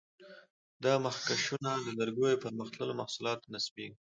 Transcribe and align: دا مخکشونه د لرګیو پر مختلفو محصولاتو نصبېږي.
دا 0.83 0.93
مخکشونه 1.05 1.71
د 1.85 1.87
لرګیو 1.99 2.41
پر 2.43 2.51
مختلفو 2.61 2.99
محصولاتو 3.01 3.51
نصبېږي. 3.53 3.95